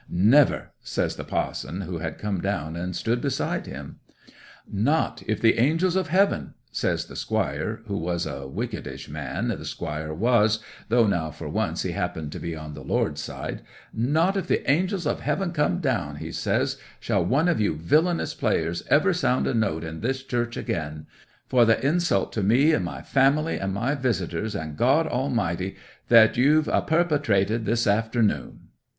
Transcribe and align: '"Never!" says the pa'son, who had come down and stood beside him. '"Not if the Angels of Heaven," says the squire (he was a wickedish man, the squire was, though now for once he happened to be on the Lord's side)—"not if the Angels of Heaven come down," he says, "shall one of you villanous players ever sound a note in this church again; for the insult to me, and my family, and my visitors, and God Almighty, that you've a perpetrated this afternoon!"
'"Never!" 0.09 0.71
says 0.81 1.15
the 1.15 1.23
pa'son, 1.23 1.81
who 1.81 1.99
had 1.99 2.17
come 2.17 2.41
down 2.41 2.75
and 2.75 2.95
stood 2.95 3.21
beside 3.21 3.67
him. 3.67 3.99
'"Not 4.67 5.21
if 5.27 5.39
the 5.39 5.59
Angels 5.59 5.95
of 5.95 6.07
Heaven," 6.07 6.55
says 6.71 7.05
the 7.05 7.15
squire 7.15 7.83
(he 7.87 7.93
was 7.93 8.25
a 8.25 8.47
wickedish 8.47 9.09
man, 9.09 9.49
the 9.49 9.63
squire 9.63 10.11
was, 10.11 10.57
though 10.89 11.05
now 11.05 11.29
for 11.29 11.47
once 11.47 11.83
he 11.83 11.91
happened 11.91 12.31
to 12.31 12.39
be 12.39 12.55
on 12.55 12.73
the 12.73 12.81
Lord's 12.83 13.21
side)—"not 13.21 14.35
if 14.35 14.47
the 14.47 14.67
Angels 14.67 15.05
of 15.05 15.19
Heaven 15.19 15.51
come 15.51 15.77
down," 15.77 16.15
he 16.15 16.31
says, 16.31 16.77
"shall 16.99 17.23
one 17.23 17.47
of 17.47 17.61
you 17.61 17.75
villanous 17.75 18.33
players 18.33 18.81
ever 18.89 19.13
sound 19.13 19.45
a 19.45 19.53
note 19.53 19.83
in 19.83 19.99
this 20.01 20.23
church 20.23 20.57
again; 20.57 21.05
for 21.47 21.63
the 21.63 21.79
insult 21.85 22.33
to 22.33 22.41
me, 22.41 22.71
and 22.73 22.83
my 22.83 23.03
family, 23.03 23.57
and 23.59 23.71
my 23.71 23.93
visitors, 23.93 24.55
and 24.55 24.77
God 24.77 25.05
Almighty, 25.05 25.75
that 26.07 26.37
you've 26.37 26.67
a 26.69 26.81
perpetrated 26.81 27.65
this 27.67 27.85
afternoon!" 27.85 28.61